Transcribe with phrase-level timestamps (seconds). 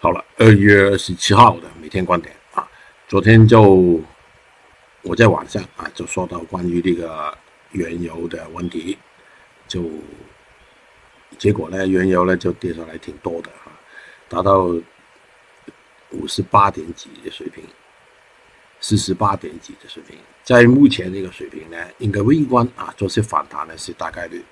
[0.00, 2.32] 好了，二月二十七号的每天观点。
[2.54, 2.70] 啊，
[3.08, 4.00] 昨天就
[5.02, 7.36] 我在网上啊就说到关于这个
[7.72, 8.96] 原油的问题，
[9.66, 9.90] 就
[11.36, 13.74] 结果呢，原油呢就跌下来挺多的啊，
[14.28, 14.66] 达到
[16.10, 17.64] 五十八点几的水平，
[18.78, 24.44] 四十八点几的水平，在目前这个水平呢，应该微观啊做些反弹呢是大概率，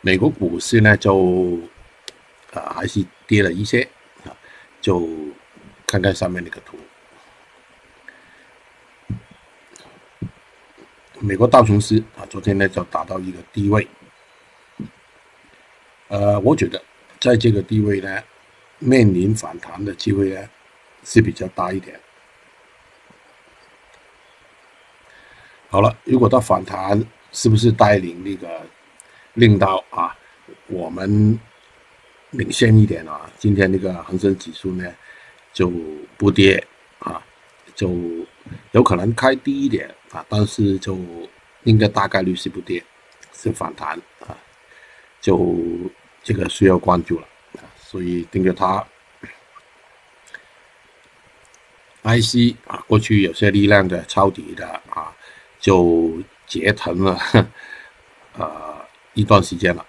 [0.00, 1.58] 美国股市呢就
[2.52, 3.88] 啊还是跌了一些。
[4.86, 5.04] 就
[5.84, 6.78] 看看上面那个图，
[11.18, 13.84] 美国道琼斯啊，昨天呢就达到一个低位，
[16.06, 16.80] 呃，我觉得
[17.18, 18.22] 在这个低位呢，
[18.78, 20.48] 面临反弹的机会呢
[21.02, 21.98] 是比较大一点。
[25.68, 28.64] 好了，如果它反弹，是不是带领那个
[29.34, 30.16] 令到啊
[30.68, 31.36] 我们？
[32.30, 34.84] 领先一点啊，今天那个恒生指数呢
[35.52, 35.70] 就
[36.16, 36.62] 不跌
[36.98, 37.22] 啊，
[37.74, 37.90] 就
[38.72, 40.98] 有可能开低一点啊，但是就
[41.64, 42.82] 应该大概率是不跌，
[43.32, 44.36] 是反弹啊，
[45.20, 45.56] 就
[46.22, 48.84] 这个需要关注了啊，所以盯着它。
[52.02, 55.12] IC 啊，过去有些力量的抄底的啊，
[55.58, 57.18] 就折腾了
[58.38, 59.84] 啊一段时间了。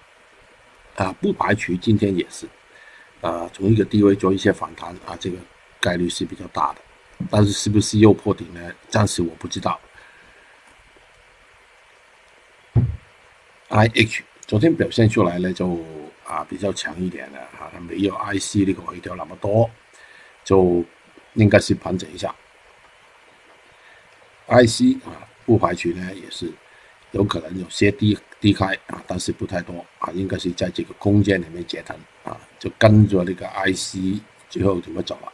[0.98, 2.44] 啊，不排除今天也是，
[3.20, 5.38] 啊，从一个低位做一些反弹啊，这个
[5.80, 6.80] 概率是比较大的，
[7.30, 8.60] 但是是不是又破顶呢？
[8.88, 9.78] 暂时我不知道。
[13.70, 15.78] IH 昨天表现出来呢，就
[16.26, 19.70] 啊比较强一点的啊，它没有 IC 那个回调那么多，
[20.42, 20.84] 就
[21.34, 22.34] 应该是盘整一下。
[24.48, 26.52] IC 啊，不排除呢也是。
[27.12, 34.20] 有可能有些低低开啊，但是不太多啊，应该是在这个空间里面折腾啊，就跟着那个 IC
[34.50, 35.32] 最后怎么走了。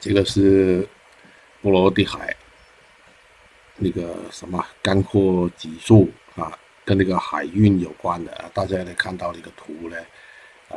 [0.00, 0.86] 这个是
[1.62, 2.34] 波罗的海
[3.76, 9.96] 那个什么干货指数啊，跟那个海运有关的啊，大家来看到那个图呢
[10.70, 10.74] 啊，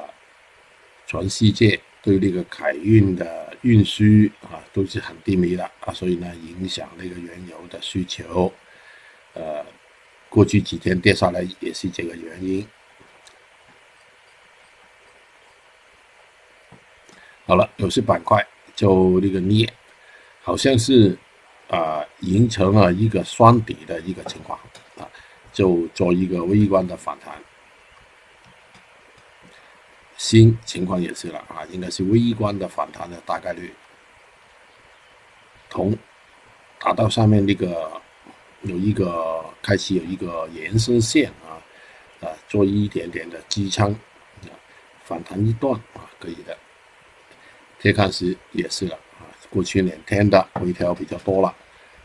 [1.08, 3.51] 全世界对那个海运的。
[3.62, 4.04] 运输
[4.42, 8.52] 啊都是很低迷的啊，所以呢影响那个原油的需求，
[9.34, 9.66] 呃，
[10.30, 12.68] 过去几天跌下来也是这个原因。
[17.46, 18.46] 好了，有些板块
[18.76, 19.68] 就那个镍，
[20.42, 21.18] 好像是
[21.68, 24.58] 啊形成了一个双底的一个情况
[24.98, 25.08] 啊，
[25.52, 27.36] 就做一个微观的反弹。
[30.24, 33.74] 新情况也是了啊，应该是微观的反弹的大概率。
[35.68, 35.98] 铜
[36.80, 38.00] 达到上面那个
[38.62, 41.58] 有一个开始有一个延伸线啊
[42.22, 43.96] 啊，做一点点的支撑，
[45.04, 46.56] 反弹一段啊，可以的。
[47.80, 51.52] 铁矿石也是了啊，过去两天的回调比较多了，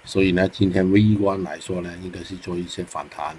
[0.06, 3.36] 所以呢，今天微观来说呢，应该是做一些反弹，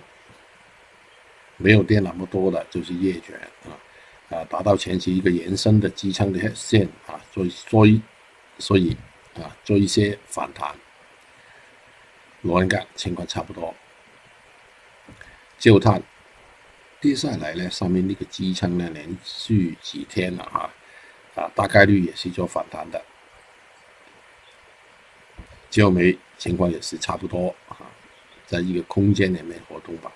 [1.58, 3.36] 没有跌那么多的，就是夜卷
[3.66, 3.74] 啊。
[4.30, 8.02] 啊，达到前期一个延伸的支撑的线啊，所以所以
[8.60, 8.98] 所以
[9.36, 10.76] 啊，做一些反弹。
[12.42, 13.74] 螺纹钢情况差不多，
[15.58, 16.02] 焦炭
[17.02, 20.70] 跌下来呢，上面那个支撑呢，连续几天了啊，
[21.36, 23.04] 啊，大概率也是做反弹的。
[25.70, 27.76] 焦煤情况也是差不多啊，
[28.46, 30.12] 在一个空间里面活动吧。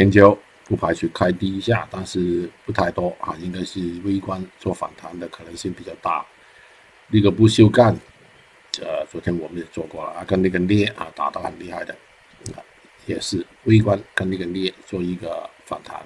[0.00, 0.34] 天胶
[0.64, 6.24] 不排除开低一下，但是不太多啊，应该是微观做反弹的可能性比较大。
[7.08, 7.94] 那个不锈钢，
[8.80, 11.94] 呃，昨天我们也做过了啊，跟那个镍啊打得很厉害的，
[13.04, 16.00] 也是微观跟那个镍做一个反弹。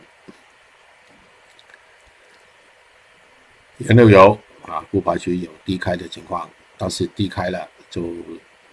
[3.78, 8.12] 原料油啊，不排除有低开的情况，但是低开了就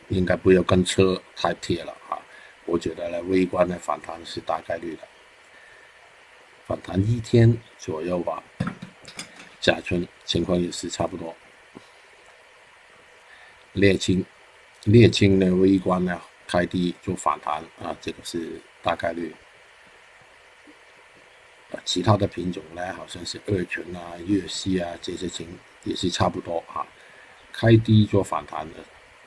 [0.08, 2.18] 应该不要跟车太贴了啊。
[2.66, 5.02] 我觉得呢，微观的反弹是大概率的，
[6.72, 8.42] 反弹一天左右吧。
[9.60, 11.36] 甲醇情况也是差不多。
[13.76, 14.26] 沥青，
[14.86, 19.36] 沥青呢微观呢开低做反弹啊，这个是大概率。
[21.84, 26.88] 其他的品种呢，好像是二醇啊、粤西啊这些情也是差不多啊，
[27.52, 28.78] 开低做反弹的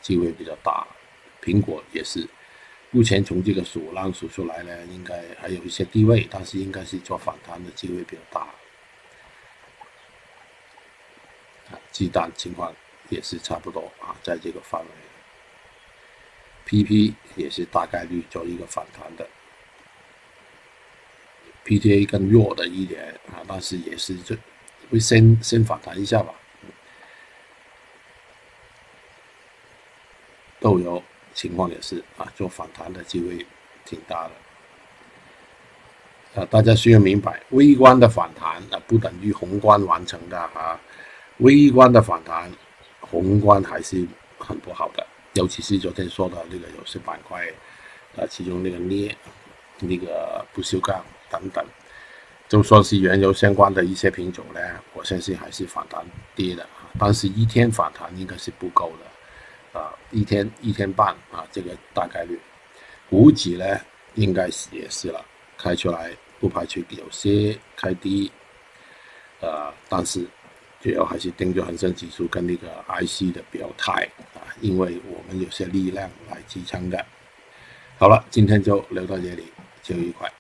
[0.01, 0.87] 机会比较大。
[1.43, 2.27] 苹果也是。
[2.95, 8.43] 目前从这个数浪数出来呢，应该还有一些低位，但是应该是做反弹的机会比较大。
[11.73, 12.73] 啊，鸡蛋情况
[13.09, 14.87] 也是差不多啊，在这个范围。
[16.67, 19.29] PP 也是大概率做一个反弹的。
[21.65, 24.37] ，PTA 更弱的一点啊，但是也是就
[24.89, 26.33] 会先先反弹一下吧。
[30.61, 31.03] 豆油
[31.35, 33.47] 情况也是啊，做反弹的机会
[33.85, 34.31] 挺大的。
[36.41, 40.81] 啊，大家需要明白，微观的反弹啊，不等于宏观完成的啊。
[41.39, 42.51] 微观的反弹，
[43.01, 44.07] 宏观还是
[44.39, 45.07] 很不好的。
[45.35, 47.47] 尤其是昨天说的那个有些板块，
[48.17, 49.15] 啊，其中那个镍、
[49.81, 51.65] 那个不锈钢等等，
[52.49, 54.61] 就算是原油相关的一些品种呢，
[54.93, 56.65] 我相信还是反弹跌的。
[56.99, 59.07] 但是一天反弹应该是不够的，
[59.75, 62.41] 啊，一天一天半啊，这个大概率，
[63.11, 63.79] 估计呢
[64.15, 65.23] 应该是也是了，
[65.59, 66.11] 开出来
[66.41, 68.33] 不排除有些开低，
[69.41, 70.27] 呃，但是。
[70.81, 77.07] 主要还是盯着恒生指数跟那个 IC 的表态啊，因为我们有些力量来支撑的。
[77.97, 79.51] 好了，今天就聊到这里，
[79.83, 80.31] 就愉快。